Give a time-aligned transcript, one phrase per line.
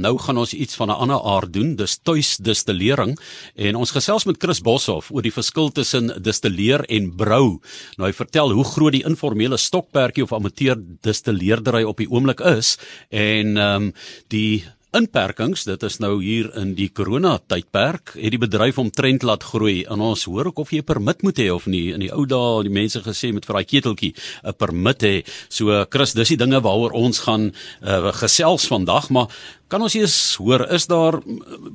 [0.00, 3.18] Nou gaan ons iets van 'n ander aard doen, dis tuisdistillering
[3.54, 7.60] en ons gesels met Chris Boshoff oor die verskil tussen distilleer en brou.
[7.96, 12.78] Nou hy vertel hoe groot die informele stokperdjie of amateur distilleerdery op die oomblik is
[13.10, 13.92] en ehm um,
[14.28, 14.64] die
[14.96, 19.84] inperkings, dit is nou hier in die corona tydperk, het die bedryf omtrent laat groei.
[19.90, 21.92] En ons hoor ook of jy 'n permit moet hê of nie.
[21.92, 24.14] In die ou dae het die mense gesê met vir daai keteltjie
[24.44, 25.24] 'n permit hê.
[25.48, 29.28] So Chris, dis die dinge waaroor ons gaan uh, gesels vandag, maar
[29.68, 31.20] kan ons eers hoor is daar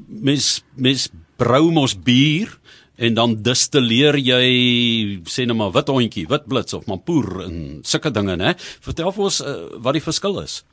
[0.08, 2.60] mens mens brou mos bier
[2.98, 8.12] en dan distilleer jy sê net maar wit hondjie, wit blits of mampoer en sulke
[8.12, 8.56] dinge, né?
[8.58, 10.64] Vertel vir ons uh, wat die verskil is.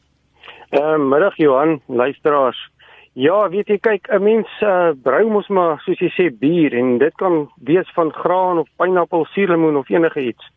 [0.73, 2.71] Ehm middag Johan, luisteraars.
[3.13, 6.97] Ja, weet jy kyk, 'n mens uh, brou mos maar soos jy sê bier en
[6.99, 10.49] dit kan wees van graan of pineappel, suurlemoen of enige iets.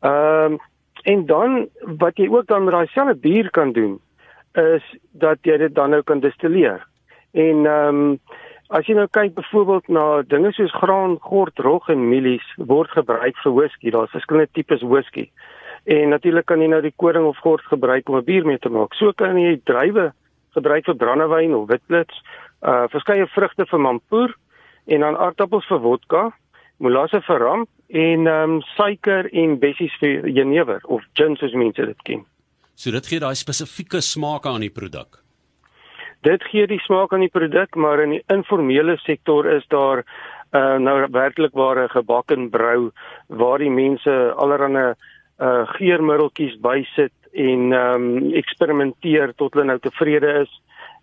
[0.00, 0.58] Ehm uh,
[1.02, 1.66] en dan
[1.98, 3.98] wat jy ook dan met daai selfe bier kan doen
[4.54, 6.86] is dat jy dit dan nou kan distilleer.
[7.32, 8.20] En ehm um,
[8.68, 13.36] as jy nou kyk byvoorbeeld na dinge soos graan, gort, rog en mielies word gebruik
[13.42, 13.90] vir whisky.
[13.90, 15.30] Daar's verskillende tipes whisky.
[15.84, 18.68] En natuurlik kan jy nou die koring of gort gebruik om 'n bier mee te
[18.68, 18.94] maak.
[18.94, 20.12] So kan jy druiwe
[20.54, 22.22] gebruik vir brandewyn of witblits,
[22.62, 24.34] uh verskeie vrugte vir mampoer
[24.86, 26.32] en dan aardappels vir vodka,
[26.78, 31.86] molasse vir rum en ehm um, suiker en bessies vir jenever of gin soos mense
[31.86, 32.24] dit ken.
[32.74, 35.20] So dit gee daai spesifieke smaak aan die produk.
[36.22, 40.04] Dit gee die smaak aan die produk, maar in die informele sektor is daar
[40.52, 42.90] uh nou werklik ware gebak en brou
[43.28, 44.94] waar die mense allerlei
[45.42, 50.52] uh geurmiddeltjies bysit en ehm um, eksperimenteer tot hulle nou tevrede is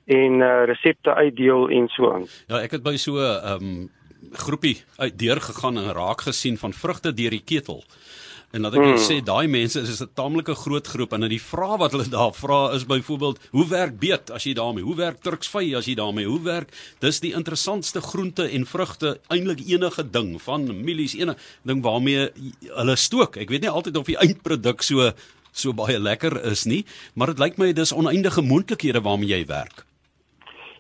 [0.06, 2.28] en uh resepte uitdeel en so aan.
[2.48, 3.88] Ja, ek het by so 'n um, ehm,
[4.32, 7.84] groepie uit deur gegaan en raak gesien van vrugte deur die ketel.
[8.50, 9.02] En laat ek hmm.
[9.02, 11.14] sê daai mense is 'n taamlike groot groep?
[11.14, 14.84] En die vrae wat hulle daar vra is byvoorbeeld hoe werk beet as jy daarmee?
[14.84, 16.26] Hoe werk turksvy as jy daarmee?
[16.26, 16.74] Hoe werk?
[17.00, 22.32] Dis die interessantste groente en vrugte eintlik enige ding van mielies enige ding waarmee
[22.74, 23.38] hulle stook.
[23.38, 25.12] Ek weet nie altyd of die eindproduk so
[25.52, 29.86] so baie lekker is nie maar dit lyk my dis oneindige moontlikhede waarmee jy werk.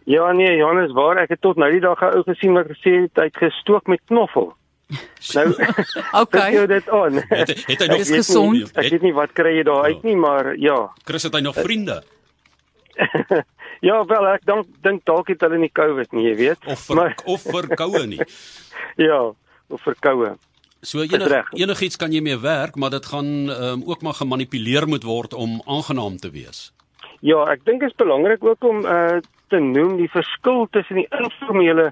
[0.06, 1.18] Ja nee Johannes waar?
[1.18, 4.02] Ek het tot nou die dag ou gesien wat gesê het hy het gestook met
[4.08, 4.56] knoffel
[5.33, 5.47] Nou,
[6.23, 6.53] okay.
[6.55, 7.22] Jy dit on.
[7.29, 8.72] Het, het hy nog gesond?
[8.73, 10.79] Ek weet nie wat kry jy daar uit nie, maar ja.
[11.05, 12.01] Chris het hy nog vriende?
[13.88, 16.66] ja, wel ek dink dink dalk het hulle nie COVID nie, jy weet.
[16.66, 18.22] Of ver, maar of verkoue nie.
[18.99, 19.22] ja,
[19.69, 20.33] of verkoue.
[20.81, 25.03] So enig, enigiets kan jy mee werk, maar dit gaan um, ook maar gemanipuleer moet
[25.03, 26.69] word om aangenaam te wees.
[27.19, 29.19] Ja, ek dink dit is belangrik ook om uh,
[29.51, 31.89] te noem die verskil tussen die informele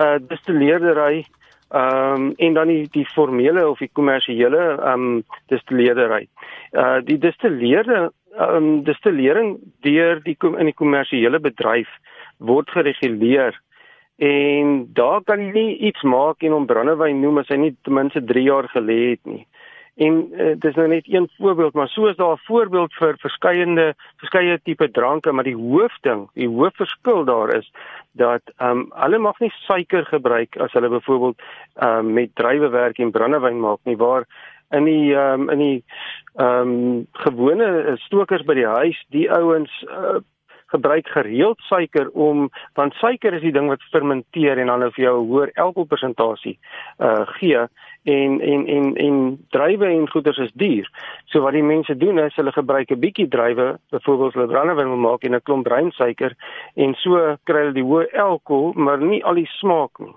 [0.00, 1.26] uh, distilleerdery
[1.70, 6.26] Ehm um, en dan die die formele of die kommersiële ehm um, distilleerdery.
[6.72, 11.88] Uh die distilleerde ehm um, distillering deur die in die kommersiële bedryf
[12.38, 13.54] word gereguleer
[14.20, 17.94] en daar kan jy nie iets maak en hom brandewyn noem as hy nie ten
[17.96, 19.46] minste 3 jaar gelê het nie.
[20.00, 23.94] En uh, dis nou net een voorbeeld, maar so is daar 'n voorbeeld vir verskeiende
[24.16, 27.72] verskeie tipe dranke, maar die hoofding, die hoofverskil daar is
[28.12, 31.42] dat ehm um, hulle mag nie suiker gebruik as hulle byvoorbeeld
[31.74, 34.24] ehm um, met druiwewerk en brandewyn maak nie, waar
[34.70, 35.84] in die ehm um, in die
[36.34, 40.20] ehm um, gewone stokers by die huis, die ouens uh,
[40.70, 45.04] gebruik gereeld suiker om want suiker is die ding wat fermenteer en dan nou vir
[45.04, 46.58] jou 'n hoër alkoholpersentasie
[46.98, 47.66] uh gee
[48.02, 50.90] en en en en druiwe en goeders is duur.
[51.24, 54.96] So wat die mense doen is hulle gebruik 'n bietjie druiwe, byvoorbeeld hulle brandewyn wil
[54.96, 56.36] maak en 'n klomp breinsuiker
[56.74, 60.14] en so kry hulle die hoë alkohol, maar nie al die smaak nie.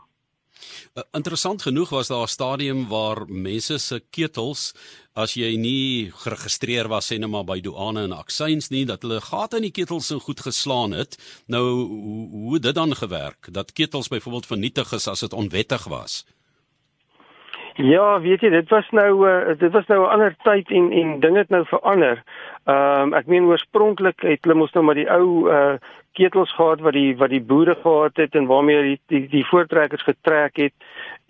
[0.94, 4.74] Uh, interessant genoeg was daar 'n stadium waar mense se ketels
[5.14, 9.22] as jy nie geregistreer was sê net maar by douane en aksyns nie dat hulle
[9.22, 11.18] gate in die ketels so goed geslaan het.
[11.48, 16.26] Nou hoe, hoe dit dan gewerk dat ketels byvoorbeeld vernietig is as dit onwettig was.
[17.94, 21.20] Ja, weet jy, dit was nou uh, dit was nou 'n ander tyd en en
[21.20, 22.24] dinge het nou verander.
[22.66, 25.74] Ehm um, ek meen oorspronklik het hulle mos nou maar die ou uh
[26.14, 30.04] ketels gehad wat die wat die boere gehad het en waarmee die die, die voortrekkers
[30.04, 30.74] getrek het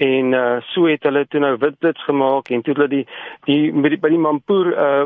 [0.04, 3.04] en uh so het hulle toe nou witblits gemaak en toe hulle die
[3.48, 5.06] die by die, by die mampoer uh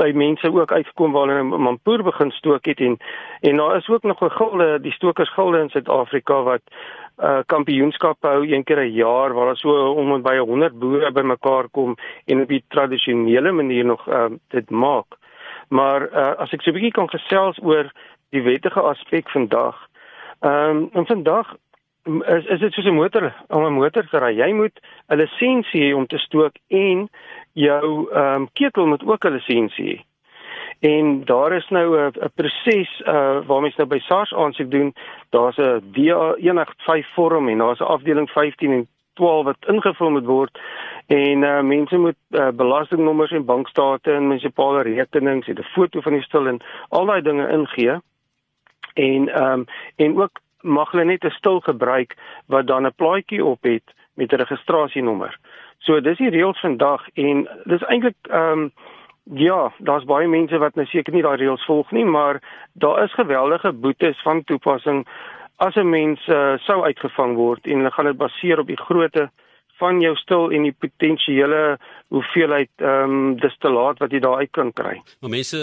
[0.00, 2.98] by mense ook uitgekom waar hulle mampoer begin stook het en
[3.40, 6.62] en daar is ook nog 'n gilde die stokers gilde in Suid-Afrika wat
[7.18, 11.12] uh kampioenskap hou een keer 'n jaar waar daar so om en by 100 boere
[11.12, 11.96] bymekaar kom
[12.26, 15.06] en op die tradisionele manier nog uh dit maak.
[15.68, 17.92] Maar uh as ek so 'n bietjie kan gesels oor
[18.32, 19.76] die wettige aspek vandag.
[20.40, 21.54] Ehm um, en vandag
[22.04, 24.32] is is dit soos 'n motor om 'n motor te ry.
[24.36, 27.08] Jy moet 'n lisensie hê om te stook en
[27.52, 29.98] jou ehm um, ketel moet ook 'n lisensie hê.
[30.82, 34.94] En daar is nou 'n 'n proses uh waar mense nou by SARS aansoek doen.
[35.30, 40.58] Daar's 'n DA185 vorm en daar's 'n afdeling 15 en 12 wat ingevul moet word
[41.06, 46.12] en uh, mense moet uh, belastingnommers en bankstate en munisipale rekenings en 'n foto van
[46.12, 48.00] die stil en al daai dinge ingee.
[48.94, 49.64] En ehm um,
[49.96, 52.16] en ook mag hulle net 'n stil gebruik
[52.46, 55.38] wat dan 'n plaadjie op het met 'n registrasienommer.
[55.78, 58.72] So dis die reëls vandag en dis eintlik ehm um,
[59.24, 62.42] ja, daar's baie mense wat nou seker nie daai reëls volg nie, maar
[62.72, 65.06] daar is geweldige boetes van toepassing
[65.56, 69.30] as 'n mens uh, sou uitgevang word en hulle gaan dit baseer op die grootte
[69.80, 71.78] van jou stil en die potensiële
[72.12, 74.96] hoeveelheid ehm um, distillaat wat jy daar uit kan kry.
[75.20, 75.58] Maar mense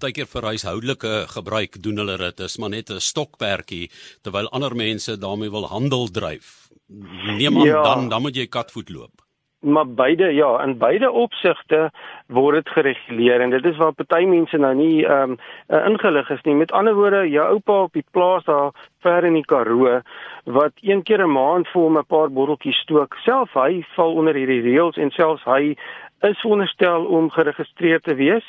[0.00, 3.90] baie keer vir huishoudelike gebruik doen hulle dit, is maar net 'n stokperdjie
[4.22, 6.68] terwyl ander mense daarmee wil handel dryf.
[6.88, 7.82] Neem aan ja.
[7.82, 9.23] dan dan moet jy katvoet loop
[9.64, 11.90] maar beide ja, in beide opsigte
[12.26, 15.38] word dit gereguleer en dit is waar party mense nou nie ehm um,
[15.92, 16.54] ingelig is nie.
[16.54, 18.70] Met ander woorde, jou oupa op die plaas daar
[19.00, 20.00] ver in die Karoo
[20.44, 24.34] wat een keer 'n maand vir hom 'n paar botteltjies stook, self hy val onder
[24.34, 25.76] hierdie reëls en selfs hy
[26.28, 28.44] is veronderstel om geregistreer te wees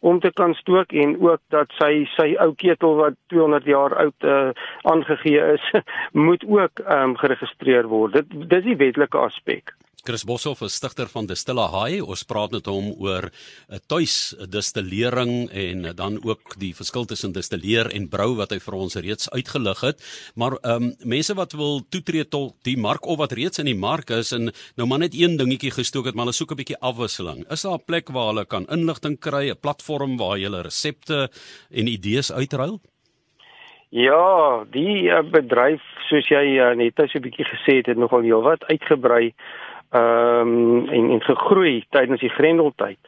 [0.00, 4.24] om te kan stook en ook dat sy sy ou ketel wat 200 jaar oud
[4.24, 4.48] uh,
[4.82, 5.66] aangegee is,
[6.28, 8.12] moet ook ehm um, geregistreer word.
[8.12, 9.74] Dit dis die wetlike aspek.
[10.04, 12.00] Chris Boshoff is stigter van Distilla High.
[12.00, 17.04] Ons praat met hom oor 'n uh, tuis distillering en uh, dan ook die verskil
[17.04, 19.98] tussen distilleer en brou wat hy vir ons reeds uitgelig het.
[20.34, 23.76] Maar ehm um, mense wat wil toetree tot die mark of wat reeds in die
[23.78, 26.80] mark is en nou maar net een dingetjie gestook het, maar hulle soek 'n bietjie
[26.80, 27.44] afwisseling.
[27.50, 31.28] Is daar 'n plek waar hulle kan inligting kry, 'n platform waar jy hulle resepte
[31.70, 32.80] en idees uitruil?
[33.90, 38.22] Ja, die uh, bedryf soos jy uh, net so 'n bietjie gesê het, het nogal
[38.22, 39.34] heelwat uitgebrei
[39.90, 42.98] ehm um, en en gegroei tydens die Grendeltyd.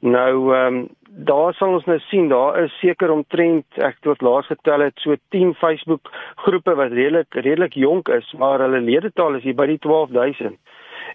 [0.00, 4.46] Nou ehm um, daar sal ons nou sien daar is seker omtrent ek het laas
[4.46, 6.10] getel het so 10 Facebook
[6.44, 10.58] groepe wat redelik redelik jonk is, maar hulle ledetal is hier by die 12000.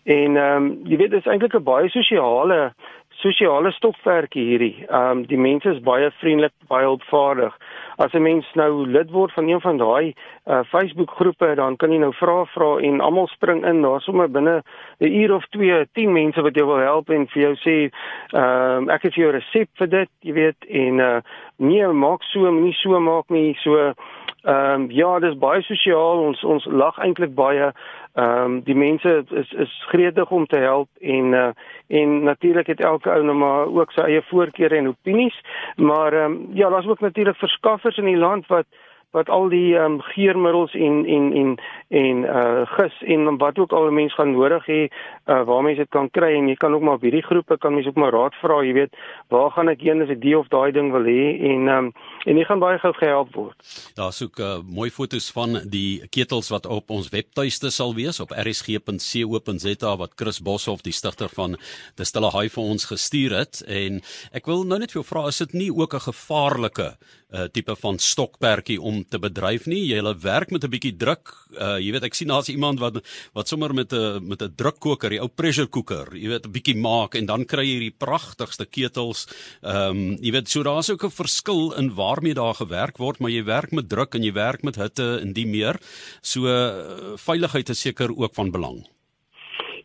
[0.04, 2.74] En ehm um, jy weet dis eintlik 'n baie sosiale
[3.22, 4.86] sosiale stokverkie hierdie.
[4.90, 7.54] Ehm um, die mense is baie vriendelik, baie hulpvaardig.
[7.98, 10.14] As 'n mens nou lid word van een van daai
[10.46, 13.82] uh, Facebook groepe, dan kan jy nou vra vra en almal spring in.
[13.82, 14.64] Daar's sommer binne
[15.00, 17.92] 'n uur of 2, 10 mense wat jou wil help en vir jou sê,
[18.34, 21.22] ehm um, ek het vir jou resep vir dit, jy weet, en uh
[21.58, 23.54] nee, maak so, moenie so maak nie.
[23.62, 23.94] So
[24.44, 26.24] Ehm um, ja, dis baie sosiaal.
[26.26, 27.72] Ons ons lag eintlik baie.
[28.18, 31.50] Ehm um, die mense is is gretig om te help en uh,
[31.88, 35.38] en natuurlik het elke ou nou maar ook sy eie voorkeure en opinies.
[35.76, 38.66] Maar ehm um, ja, daar's ook natuurlik verskaffers in die land wat
[39.12, 41.56] wat al die ehm um, geurmiddels en en en
[41.88, 45.90] en uh gis en wat ook al mense gaan nodig hê uh waar mense dit
[45.90, 46.32] kan kry.
[46.38, 48.74] En jy kan ook maar op hierdie groepe kan mense ook maar raad vra, jy
[48.74, 48.96] weet,
[49.28, 51.36] waar gaan ek heen as ek die of daai ding wil hê?
[51.52, 51.94] En ehm um,
[52.26, 53.72] en jy gaan baie gou gehelp word.
[53.98, 58.32] Daar soek uh, mooi foto's van die ketels wat op ons webtuiste sal wees op
[58.32, 61.58] rsg.co.za wat Chris Boshoff die stigter van
[61.98, 63.64] die Stille Haai vir ons gestuur het.
[63.68, 66.96] En ek wil nou net vir jou vra is dit nie ook 'n gevaarlike
[67.32, 69.82] uh, tipe van stokperdjie om te bedryf nie.
[69.88, 71.34] Jy hulle werk met 'n bietjie druk.
[71.56, 73.02] Uh jy weet ek sien daar's iemand wat
[73.34, 76.78] wat sommer met 'n met 'n drukkoker, die ou pressure cooker, jy weet 'n bietjie
[76.78, 79.28] maak en dan kry jy hierdie pragtigste ketels.
[79.64, 83.32] Ehm um, jy weet so daar's ook 'n verskil in waarmee daar gewerk word, maar
[83.32, 85.80] jy werk met druk en jy werk met hitte en die meer.
[86.22, 88.86] So uh, veiligheid is seker ook van belang.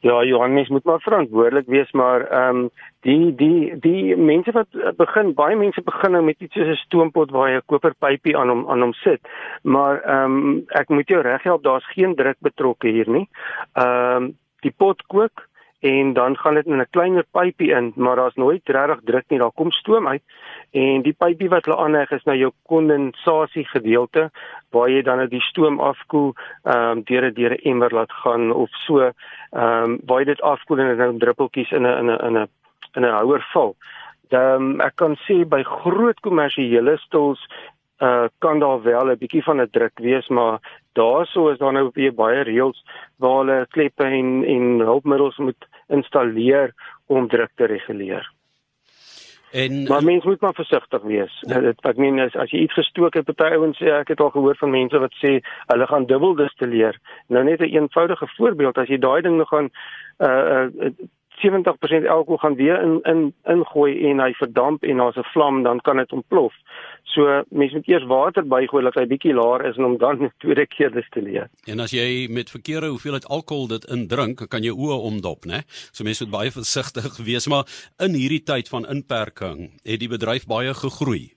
[0.00, 4.92] Ja, Johannes moet maar verantwoordelik wees, maar ehm um, die die die mense wat eh,
[4.96, 8.48] begin, baie mense begin nou met iets soos 'n stoompot waar jy 'n koperpypie aan
[8.48, 9.20] hom aan hom sit.
[9.62, 13.28] Maar ehm um, ek moet jou reghelp, daar's geen druk betrokke hier nie.
[13.72, 15.48] Ehm um, die pot kook
[15.86, 19.38] en dan gaan dit in 'n kleiner pypie in, maar daar's nooit regtig druk nie,
[19.38, 20.22] daar kom stoom uit.
[20.70, 24.30] En die pypie wat hulle aanheg is nou jou kondensasie gedeelte
[24.70, 28.12] waar jy dan nou die stoom afkoel ehm um, deur 'n deur 'n emmer laat
[28.12, 29.12] gaan of so ehm
[29.84, 32.48] um, waar jy dit afkoel en dit nou druppeltjies in 'n in 'n in 'n
[32.96, 33.76] in 'n houer val.
[34.28, 37.40] Dan ek kan sê by groot kommersiële stils
[38.00, 40.58] uh kan daar wel 'n bietjie van 'n druk wees, maar
[40.92, 42.84] daaroor is daar nou weer baie reëls
[43.16, 46.74] waar hulle kleppe en en hulpmiddels moet installeer
[47.06, 48.32] om druk te reguleer.
[49.50, 51.38] En maar mens moet maar versigtig wees.
[51.40, 51.60] Ja.
[51.60, 54.32] Dit ek meen as, as jy iets gestook het, party ouens sê ek het al
[54.34, 55.38] gehoor van mense wat sê
[55.70, 56.98] hulle gaan dubbel distilleer.
[57.32, 59.70] Nou net 'n een eenvoudige voorbeeld, as jy daai ding nog gaan
[60.18, 60.90] uh uh
[61.44, 65.80] 70% alkohol gaan weer in in ingooi en hy verdamp en daar's 'n vlam, dan
[65.80, 66.54] kan dit ontplof.
[67.04, 70.32] So mens moet eers water bygooi dat hy bietjie laer is en hom dan 'n
[70.38, 71.48] tweede keer destilleer.
[71.66, 75.62] En as jy met verkeerde hoeveelheid alkohol dit indrink, kan jy oë omdop, né?
[75.92, 77.64] So mense moet baie versigtig wees, maar
[77.98, 81.35] in hierdie tyd van inperking het die bedryf baie gegroei.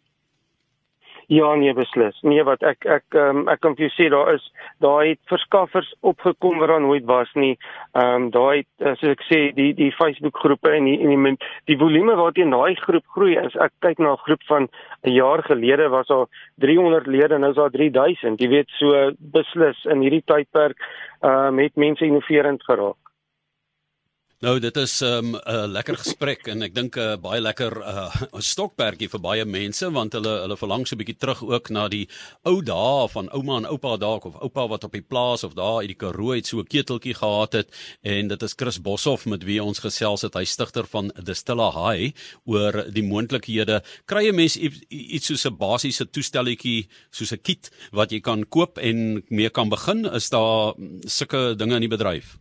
[1.29, 2.17] Ja, nee beslis.
[2.25, 4.45] Nee wat ek ek um, ek kan vir jou sê daar is
[4.81, 7.51] daar het verskaffers opgekom wat daar nooit was nie.
[7.93, 11.35] Ehm um, daar het soos ek sê die die Facebook groepe en die en die
[11.69, 13.57] die volume waarteen daai groep groei is.
[13.61, 14.65] Ek kyk na 'n groep van
[15.05, 16.25] 'n jaar gelede was daar
[16.65, 18.41] 300 lede nou is daar 3000.
[18.41, 20.81] Jy weet so beslis in hierdie tydperk
[21.21, 23.08] ehm um, het mense innoverend geraak.
[24.39, 25.31] Nou dit is 'n um,
[25.67, 30.13] lekker gesprek en ek dink 'n uh, baie lekker uh, stokperdjie vir baie mense want
[30.15, 32.07] hulle hulle verlang so 'n bietjie terug ook na die
[32.47, 35.83] ou dae van ouma en oupa dalk of oupa wat op die plaas of daar
[35.83, 37.67] uit die Karoo het so 'n keteltjie gehad het.
[38.01, 40.33] En dit is Chris Boshoff met wie ons gesels het.
[40.33, 42.15] Hy stigter van Distilla High
[42.45, 43.83] oor die moontlikhede.
[44.05, 48.77] Kry 'n mens iets soos 'n basiese toestelletjie soos 'n kit wat jy kan koop
[48.77, 50.05] en mee kan begin?
[50.05, 52.39] Is daar sulke dinge in die bedryf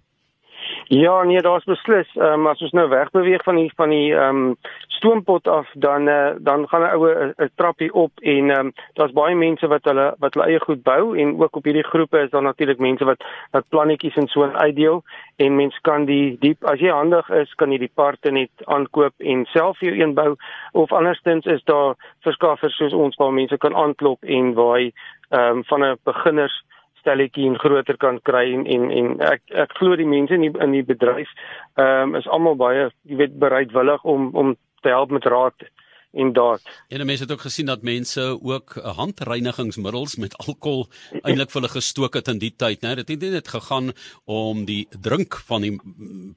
[0.88, 2.08] Ja, nee, daar's beslis.
[2.16, 4.54] Ehm um, as ons nou wegbeweeg van die van die ehm um,
[4.96, 9.12] stoompot af, dan uh, dan gaan 'n oue 'n trappie op en ehm um, daar's
[9.12, 12.30] baie mense wat hulle wat hulle eie goed bou en ook op hierdie groepe is
[12.30, 15.02] daar natuurlik mense wat wat plannetjies en so uitdeel
[15.36, 19.14] en mens kan die diep as jy handig is, kan jy die parte net aankoop
[19.18, 20.36] en self jou een bou
[20.72, 24.92] of andersins is daar verskaffers soos ons waar mense kan aanklop en waar ehm
[25.30, 26.64] um, van 'n beginners
[27.00, 30.54] stelletjie en groter kan kry en en, en ek ek glo die mense in die
[30.64, 31.32] in die bedryf
[31.76, 35.68] ehm um, is almal baie jy weet bereidwillig om om te help met raad
[36.12, 36.62] en daad.
[36.88, 40.86] En mense het ook gesien dat mense ook handreinigingsmiddels met alkohol
[41.22, 42.94] eintlik vir hulle gestook het in die tyd, né?
[43.00, 43.92] Dit het nie net gegaan
[44.24, 45.74] om die drink van die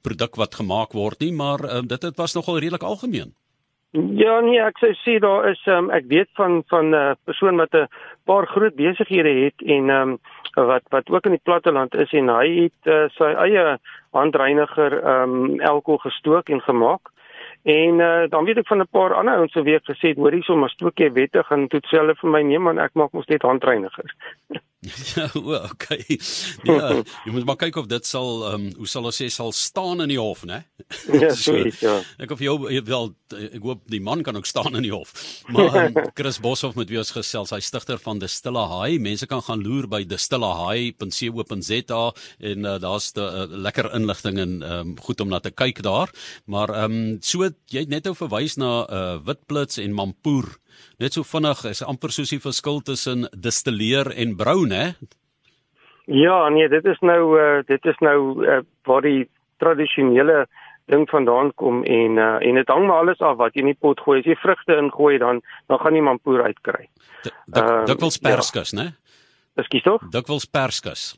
[0.02, 3.32] produk wat gemaak word nie, maar um, dit het was nogal redelik algemeen.
[3.92, 7.60] Ja nee, ek sou sê daar is um, ek weet van van 'n uh, persoon
[7.60, 7.88] wat 'n
[8.24, 10.18] paar groot besighede het en um,
[10.54, 13.76] wat wat ook in die platteland is en hy het uh, sy eie
[14.12, 17.12] handreiniger ehm um, alkohol gestook en gemaak.
[17.62, 20.56] En uh, dan weet ek van 'n paar ander ouens se week gesê, hoor hierso
[20.56, 23.26] maar stook jy wettig en toe sê hulle vir my nee man, ek maak mos
[23.26, 24.12] net handreinigers.
[25.14, 25.28] ja,
[25.70, 26.18] okay.
[26.66, 26.88] Ja,
[27.24, 30.02] jy moet maar kyk of dit sal ehm um, hoe sal ons sê sal staan
[30.02, 30.64] in die hof, né?
[31.06, 32.00] Ja, so, ja.
[32.18, 35.14] Ek of jy wel ek hoop die man kan ook staan in die hof.
[35.54, 38.98] Maar um, Chris Boshoff met wie ons gesels, hy stigter van Distilla High.
[39.02, 42.02] Mense kan gaan loer by distillahigh.co.za
[42.50, 45.82] en uh, daar's 'n uh, lekker inligting en ehm um, goed om na te kyk
[45.86, 46.10] daar.
[46.50, 50.58] Maar ehm um, so jy het net ou verwys na uh, Witblits en Mampoer
[50.98, 54.94] net so vinnig is amper soos die verskil tussen distilleer en brou, né?
[56.06, 59.28] Ja, nee, dit is nou uh, dit is nou uh, waar die
[59.62, 60.46] tradisionele
[60.90, 63.78] ding vandaan kom en uh, en dit hang maar alles af wat jy in die
[63.78, 64.18] pot gooi.
[64.20, 66.88] As jy vrugte ingooi dan dan gaan jy mampoer uitkry.
[67.22, 68.82] Dit wil perskus, ja.
[68.82, 68.88] né?
[69.60, 70.06] Ekskuus tog?
[70.10, 71.12] Dit wil perskus.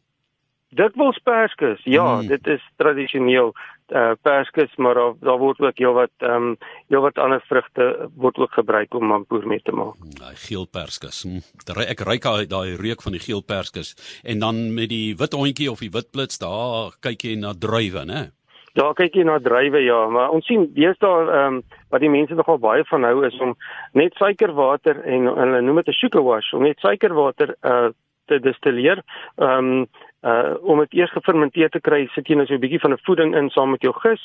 [0.75, 1.80] Dikwels perskus.
[1.87, 2.26] Ja, mm.
[2.32, 3.52] dit is tradisioneel
[3.93, 6.57] uh perskus, maar daar daar word ook heelwat ehm um,
[6.88, 9.95] heelwat ander vrugte word ook gebruik om mampoer mee te maak.
[10.19, 11.23] Daai geel perskus.
[11.23, 11.43] Hm.
[11.88, 15.71] Ek ry daai daai reuk van die geel perskus en dan met die wit hondjie
[15.71, 18.31] of die wit blits daar kyk jy na druiwe, né?
[18.75, 22.35] Ja, kyk jy na druiwe ja, maar ons sien deesdae ehm um, wat die mense
[22.35, 23.55] nogal baie van hou is om
[23.93, 27.93] net suikerwater en hulle noem dit 'n sugar wash, om net suikerwater uh
[28.26, 29.03] te destilleer.
[29.37, 29.87] Ehm um,
[30.25, 33.04] uh om dit eers gefermenteer te kry, sit jy nou so 'n bietjie van 'n
[33.07, 34.23] voeding in saam met jou gis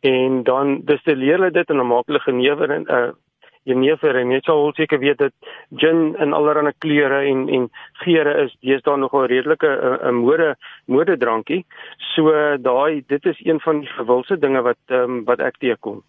[0.00, 3.10] en dan destilleer hulle dit en dan maak hulle genever en uh
[3.68, 5.32] jenever en jy sal seker weet dat
[5.82, 7.68] gin in allerlei kleure en en
[8.04, 9.70] geure is deesdae nog 'n redelike
[10.02, 11.64] 'n mode mode drankie.
[12.14, 16.02] So daai dit is een van die gewilde dinge wat um, wat ek teekom.